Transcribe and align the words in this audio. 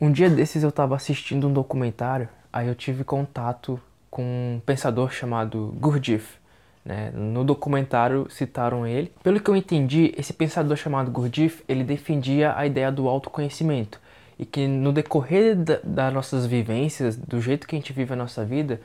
Um 0.00 0.10
dia 0.10 0.30
desses 0.30 0.62
eu 0.62 0.70
estava 0.70 0.96
assistindo 0.96 1.46
um 1.46 1.52
documentário, 1.52 2.28
aí 2.52 2.68
eu 2.68 2.74
tive 2.74 3.04
contato 3.04 3.78
com 4.10 4.22
um 4.22 4.60
pensador 4.64 5.12
chamado 5.12 5.74
Gurdjieff. 5.78 6.38
Né? 6.84 7.10
No 7.14 7.44
documentário 7.44 8.26
citaram 8.30 8.86
ele. 8.86 9.12
Pelo 9.22 9.38
que 9.38 9.50
eu 9.50 9.54
entendi, 9.54 10.14
esse 10.16 10.32
pensador 10.32 10.76
chamado 10.76 11.10
Gurdjieff, 11.10 11.62
ele 11.68 11.84
defendia 11.84 12.56
a 12.56 12.64
ideia 12.64 12.90
do 12.90 13.08
autoconhecimento 13.08 14.00
e 14.38 14.46
que 14.46 14.66
no 14.66 14.90
decorrer 14.90 15.54
da, 15.54 15.78
das 15.84 16.14
nossas 16.14 16.46
vivências, 16.46 17.14
do 17.14 17.38
jeito 17.38 17.68
que 17.68 17.76
a 17.76 17.78
gente 17.78 17.92
vive 17.92 18.14
a 18.14 18.16
nossa 18.16 18.42
vida, 18.42 18.80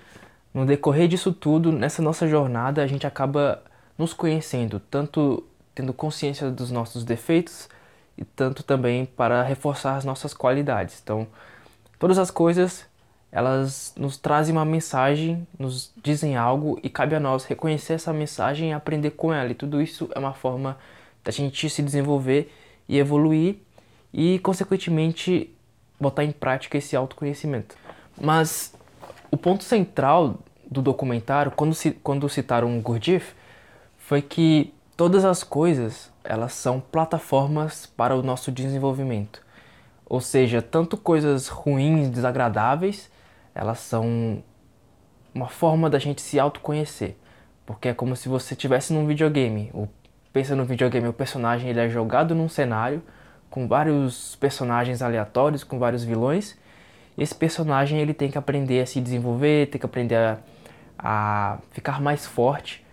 no 0.54 0.66
decorrer 0.66 1.08
disso 1.08 1.32
tudo, 1.32 1.72
nessa 1.72 2.02
nossa 2.02 2.28
jornada, 2.28 2.84
a 2.84 2.88
gente 2.88 3.08
acaba 3.08 3.64
nos 3.98 4.14
conhecendo, 4.14 4.82
tanto 4.92 5.46
tendo 5.74 5.94
consciência 5.94 6.52
dos 6.52 6.72
nossos 6.72 7.06
defeitos, 7.06 7.70
e 8.18 8.24
tanto 8.24 8.64
também 8.64 9.06
para 9.06 9.44
reforçar 9.44 9.96
as 9.96 10.06
nossas 10.06 10.34
qualidades. 10.34 11.00
Então, 11.04 11.28
todas 12.00 12.18
as 12.18 12.32
coisas 12.32 12.86
elas 13.36 13.94
nos 13.98 14.16
trazem 14.16 14.56
uma 14.56 14.64
mensagem, 14.64 15.46
nos 15.60 15.92
dizem 16.02 16.38
algo 16.38 16.80
e 16.82 16.90
cabe 16.90 17.16
a 17.16 17.20
nós 17.20 17.44
reconhecer 17.44 17.92
essa 17.92 18.14
mensagem 18.14 18.70
e 18.70 18.74
aprender 18.74 19.12
com 19.12 19.34
ela. 19.34 19.52
E 19.52 19.54
tudo 19.54 19.82
isso 19.82 20.10
é 20.16 20.20
uma 20.20 20.34
forma 20.34 20.78
da 21.22 21.34
gente 21.34 21.70
se 21.70 21.84
desenvolver 21.84 22.50
e 22.88 22.98
evoluir 22.98 23.58
e, 24.14 24.40
consequentemente, 24.40 25.54
botar 26.00 26.24
em 26.24 26.32
prática 26.32 26.78
esse 26.78 26.96
autoconhecimento. 26.96 27.76
Mas 28.18 28.74
o 29.30 29.36
ponto 29.36 29.66
central 29.66 30.40
do 30.72 30.82
documentário, 30.82 31.52
quando, 31.52 31.76
quando 32.02 32.30
citaram 32.30 32.80
Gurdjieff, 32.80 33.34
foi 33.98 34.22
que 34.22 34.74
todas 34.96 35.26
as 35.26 35.44
coisas 35.44 36.10
elas 36.28 36.54
são 36.54 36.80
plataformas 36.80 37.86
para 37.86 38.16
o 38.16 38.24
nosso 38.24 38.52
desenvolvimento. 38.52 39.42
Ou 40.06 40.22
seja, 40.22 40.62
tanto 40.62 40.98
coisas 40.98 41.48
ruins, 41.48 42.10
desagradáveis, 42.10 43.10
elas 43.54 43.80
são 43.80 44.44
uma 45.34 45.48
forma 45.48 45.90
da 45.90 45.98
gente 46.00 46.22
se 46.22 46.40
autoconhecer. 46.40 47.16
Porque 47.66 47.90
é 47.90 47.94
como 47.94 48.16
se 48.16 48.30
você 48.30 48.54
estivesse 48.54 48.94
num 48.94 49.08
videogame. 49.08 49.72
Pensa 50.32 50.56
no 50.56 50.66
videogame, 50.66 51.08
o 51.08 51.14
personagem 51.14 51.70
ele 51.70 51.80
é 51.80 51.90
jogado 51.90 52.36
num 52.36 52.50
cenário 52.50 53.02
com 53.50 53.68
vários 53.68 54.36
personagens 54.36 55.02
aleatórios, 55.02 55.64
com 55.64 55.80
vários 55.80 56.04
vilões. 56.04 56.58
Esse 57.18 57.34
personagem 57.34 58.00
ele 58.00 58.14
tem 58.14 58.30
que 58.30 58.38
aprender 58.38 58.82
a 58.82 58.86
se 58.86 59.00
desenvolver, 59.00 59.68
tem 59.68 59.80
que 59.80 59.86
aprender 59.86 60.16
a, 60.16 60.38
a 61.00 61.58
ficar 61.72 62.02
mais 62.02 62.26
forte 62.26 62.85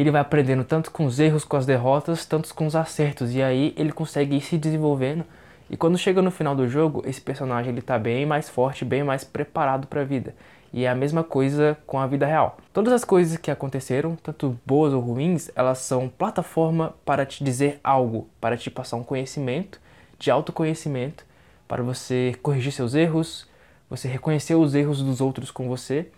ele 0.00 0.10
vai 0.10 0.20
aprendendo 0.20 0.64
tanto 0.64 0.90
com 0.90 1.06
os 1.06 1.18
erros, 1.18 1.44
com 1.44 1.56
as 1.56 1.64
derrotas, 1.64 2.26
tanto 2.26 2.52
com 2.54 2.66
os 2.66 2.76
acertos. 2.76 3.34
E 3.34 3.42
aí 3.42 3.72
ele 3.76 3.92
consegue 3.92 4.36
ir 4.36 4.40
se 4.40 4.58
desenvolvendo. 4.58 5.24
E 5.70 5.76
quando 5.76 5.98
chega 5.98 6.22
no 6.22 6.30
final 6.30 6.54
do 6.54 6.68
jogo, 6.68 7.02
esse 7.06 7.20
personagem 7.20 7.72
ele 7.72 7.82
tá 7.82 7.98
bem 7.98 8.26
mais 8.26 8.48
forte, 8.48 8.84
bem 8.84 9.02
mais 9.02 9.24
preparado 9.24 9.86
para 9.86 10.02
a 10.02 10.04
vida. 10.04 10.34
E 10.72 10.84
é 10.84 10.88
a 10.88 10.94
mesma 10.94 11.24
coisa 11.24 11.78
com 11.86 11.98
a 11.98 12.06
vida 12.06 12.26
real. 12.26 12.58
Todas 12.72 12.92
as 12.92 13.04
coisas 13.04 13.36
que 13.36 13.50
aconteceram, 13.50 14.16
tanto 14.16 14.58
boas 14.66 14.92
ou 14.92 15.00
ruins, 15.00 15.50
elas 15.56 15.78
são 15.78 16.08
plataforma 16.08 16.94
para 17.04 17.24
te 17.24 17.42
dizer 17.42 17.80
algo, 17.82 18.28
para 18.40 18.56
te 18.56 18.70
passar 18.70 18.96
um 18.96 19.04
conhecimento, 19.04 19.80
de 20.18 20.30
autoconhecimento, 20.30 21.24
para 21.66 21.82
você 21.82 22.36
corrigir 22.42 22.72
seus 22.72 22.94
erros, 22.94 23.48
você 23.88 24.08
reconhecer 24.08 24.54
os 24.54 24.74
erros 24.74 25.02
dos 25.02 25.20
outros 25.20 25.50
com 25.50 25.68
você 25.68 26.08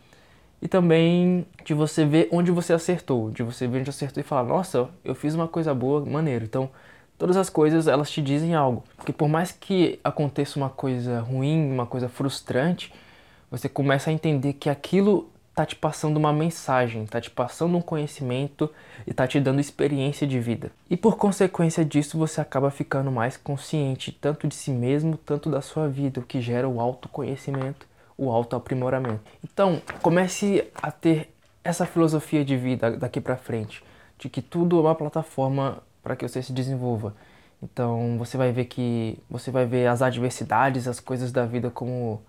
e 0.61 0.67
também 0.67 1.47
de 1.65 1.73
você 1.73 2.05
ver 2.05 2.29
onde 2.33 2.51
você 2.51 2.73
acertou, 2.73 3.31
de 3.31 3.43
você 3.43 3.67
ver 3.67 3.81
onde 3.81 3.91
acertou 3.91 4.21
e 4.21 4.25
falar, 4.25 4.45
nossa, 4.45 4.89
eu 5.05 5.15
fiz 5.15 5.35
uma 5.35 5.47
coisa 5.47 5.73
boa, 5.73 6.05
maneiro. 6.05 6.45
Então, 6.45 6.69
todas 7.17 7.37
as 7.37 7.49
coisas 7.49 7.87
elas 7.87 8.11
te 8.11 8.21
dizem 8.21 8.55
algo. 8.55 8.83
Porque 8.97 9.13
por 9.13 9.29
mais 9.29 9.53
que 9.53 9.99
aconteça 10.03 10.59
uma 10.59 10.69
coisa 10.69 11.21
ruim, 11.21 11.71
uma 11.73 11.87
coisa 11.87 12.09
frustrante, 12.09 12.93
você 13.51 13.69
começa 13.69 14.11
a 14.11 14.13
entender 14.13 14.55
que 14.55 14.69
aquilo 14.69 15.31
tá 15.55 15.67
te 15.67 15.75
passando 15.75 16.17
uma 16.17 16.33
mensagem, 16.33 17.05
tá 17.07 17.21
te 17.21 17.31
passando 17.31 17.77
um 17.77 17.81
conhecimento 17.81 18.71
e 19.07 19.13
tá 19.13 19.27
te 19.27 19.41
dando 19.41 19.61
experiência 19.61 20.27
de 20.27 20.39
vida. 20.39 20.71
E 20.89 20.97
por 20.97 21.17
consequência 21.17 21.85
disso, 21.85 22.17
você 22.17 22.41
acaba 22.41 22.71
ficando 22.71 23.11
mais 23.11 23.37
consciente 23.37 24.13
tanto 24.13 24.47
de 24.47 24.55
si 24.55 24.71
mesmo, 24.71 25.17
tanto 25.17 25.51
da 25.51 25.61
sua 25.61 25.89
vida, 25.89 26.21
o 26.21 26.23
que 26.23 26.41
gera 26.41 26.69
o 26.69 26.81
autoconhecimento 26.81 27.89
o 28.19 28.31
autoaprimoramento. 28.31 29.21
Então, 29.45 29.81
comece 30.03 30.69
a 30.75 30.91
ter 30.91 31.33
essa 31.63 31.87
filosofia 31.87 32.45
de 32.45 32.57
vida 32.57 32.97
daqui 32.97 33.21
para 33.21 33.37
frente, 33.37 33.83
de 34.19 34.29
que 34.29 34.43
tudo 34.43 34.79
é 34.79 34.81
uma 34.83 34.95
plataforma 34.95 35.83
para 36.03 36.17
que 36.17 36.27
você 36.27 36.43
se 36.43 36.53
desenvolva. 36.53 37.15
Então, 37.63 38.17
você 38.19 38.37
vai 38.37 38.51
ver 38.53 38.65
que 38.65 39.19
você 39.31 39.51
vai 39.51 39.65
ver 39.65 39.87
as 39.87 40.03
adversidades, 40.03 40.89
as 40.89 40.99
coisas 40.99 41.31
da 41.31 41.47
vida 41.47 41.71
como 41.71 42.21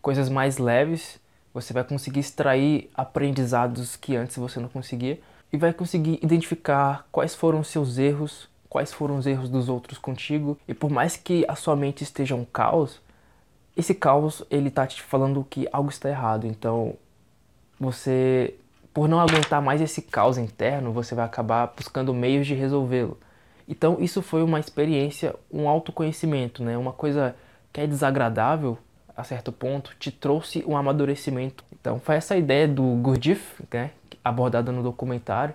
coisas 0.00 0.28
mais 0.28 0.58
leves. 0.58 1.20
Você 1.52 1.72
vai 1.72 1.84
conseguir 1.84 2.20
extrair 2.20 2.90
aprendizados 2.94 3.96
que 3.96 4.16
antes 4.16 4.36
você 4.36 4.60
não 4.60 4.68
conseguia 4.68 5.20
e 5.52 5.56
vai 5.56 5.72
conseguir 5.72 6.18
identificar 6.22 7.06
quais 7.12 7.34
foram 7.34 7.60
os 7.60 7.68
seus 7.68 7.98
erros, 7.98 8.48
quais 8.68 8.92
foram 8.92 9.18
os 9.18 9.26
erros 9.26 9.50
dos 9.50 9.68
outros 9.68 9.98
contigo. 9.98 10.58
E 10.66 10.72
por 10.72 10.90
mais 10.90 11.16
que 11.16 11.44
a 11.46 11.54
sua 11.54 11.76
mente 11.76 12.02
esteja 12.02 12.34
um 12.34 12.44
caos, 12.44 13.00
esse 13.76 13.94
caos 13.94 14.44
ele 14.50 14.70
tá 14.70 14.86
te 14.86 15.02
falando 15.02 15.46
que 15.48 15.68
algo 15.72 15.90
está 15.90 16.08
errado. 16.08 16.46
Então, 16.46 16.94
você, 17.78 18.54
por 18.92 19.08
não 19.08 19.20
aguentar 19.20 19.62
mais 19.62 19.80
esse 19.80 20.02
caos 20.02 20.38
interno, 20.38 20.92
você 20.92 21.14
vai 21.14 21.24
acabar 21.24 21.72
buscando 21.76 22.12
meios 22.12 22.46
de 22.46 22.54
resolvê-lo. 22.54 23.18
Então, 23.68 23.96
isso 24.00 24.20
foi 24.22 24.42
uma 24.42 24.60
experiência, 24.60 25.34
um 25.50 25.68
autoconhecimento, 25.68 26.62
né? 26.62 26.76
Uma 26.76 26.92
coisa 26.92 27.34
que 27.72 27.80
é 27.80 27.86
desagradável 27.86 28.76
a 29.16 29.24
certo 29.24 29.52
ponto 29.52 29.94
te 29.98 30.10
trouxe 30.10 30.64
um 30.66 30.76
amadurecimento. 30.76 31.64
Então, 31.72 32.00
foi 32.00 32.16
essa 32.16 32.36
ideia 32.36 32.66
do 32.66 32.82
Gurdjieff, 32.82 33.62
né, 33.72 33.90
abordada 34.24 34.70
no 34.72 34.82
documentário. 34.82 35.54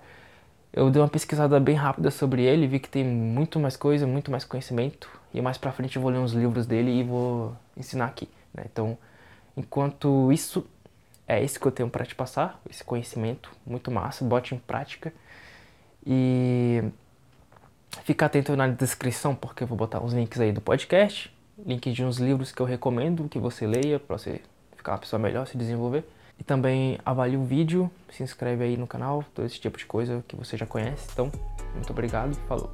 Eu 0.72 0.90
dei 0.90 1.02
uma 1.02 1.08
pesquisada 1.08 1.60
bem 1.60 1.76
rápida 1.76 2.12
sobre 2.12 2.44
ele, 2.44 2.68
vi 2.68 2.80
que 2.80 2.90
tem 2.90 3.04
muito 3.04 3.60
mais 3.60 3.76
coisa, 3.76 4.06
muito 4.06 4.30
mais 4.30 4.44
conhecimento. 4.44 5.10
E 5.34 5.42
mais 5.42 5.58
pra 5.58 5.72
frente 5.72 5.96
eu 5.96 6.02
vou 6.02 6.12
ler 6.12 6.20
uns 6.20 6.32
livros 6.32 6.66
dele 6.66 6.92
e 6.92 7.04
vou 7.04 7.56
ensinar 7.76 8.06
aqui. 8.06 8.30
Né? 8.54 8.64
Então, 8.72 8.98
enquanto 9.56 10.32
isso 10.32 10.66
é 11.28 11.44
isso 11.44 11.60
que 11.60 11.66
eu 11.66 11.72
tenho 11.72 11.90
para 11.90 12.06
te 12.06 12.16
passar, 12.16 12.60
esse 12.70 12.84
conhecimento 12.84 13.52
muito 13.66 13.92
massa, 13.92 14.24
bote 14.24 14.56
em 14.56 14.58
prática. 14.58 15.14
E 16.06 16.82
fica 18.04 18.26
atento 18.26 18.56
na 18.56 18.68
descrição, 18.68 19.36
porque 19.36 19.64
eu 19.64 19.68
vou 19.68 19.78
botar 19.78 20.00
uns 20.00 20.14
links 20.14 20.40
aí 20.40 20.54
do 20.54 20.62
podcast, 20.62 21.34
link 21.66 21.92
de 21.92 22.04
uns 22.04 22.18
livros 22.18 22.52
que 22.52 22.62
eu 22.62 22.66
recomendo 22.66 23.28
que 23.28 23.40
você 23.40 23.68
leia 23.68 24.00
para 24.00 24.18
você 24.18 24.42
ficar 24.78 24.94
uma 24.94 25.00
pessoa 25.00 25.20
melhor, 25.20 25.46
se 25.48 25.58
desenvolver. 25.58 26.06
E 26.40 26.44
também 26.44 27.00
avalie 27.04 27.36
o 27.36 27.44
vídeo, 27.44 27.92
se 28.12 28.24
inscreve 28.24 28.64
aí 28.64 28.78
no 28.78 28.88
canal, 28.88 29.26
todo 29.34 29.46
esse 29.46 29.60
tipo 29.60 29.78
de 29.78 29.86
coisa 29.86 30.24
que 30.28 30.36
você 30.36 30.56
já 30.56 30.68
conhece. 30.68 31.10
Então, 31.12 31.32
muito 31.74 31.90
obrigado, 31.90 32.36
falou! 32.48 32.72